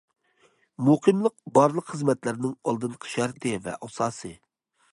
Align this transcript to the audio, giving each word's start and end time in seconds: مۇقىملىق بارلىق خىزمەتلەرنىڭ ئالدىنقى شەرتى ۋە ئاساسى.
مۇقىملىق 0.87 1.35
بارلىق 1.59 1.91
خىزمەتلەرنىڭ 1.91 2.57
ئالدىنقى 2.71 3.13
شەرتى 3.17 3.55
ۋە 3.69 3.77
ئاساسى. 3.79 4.33